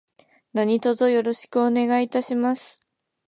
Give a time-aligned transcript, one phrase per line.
[0.53, 2.81] 何卒よろしくお願いいたします。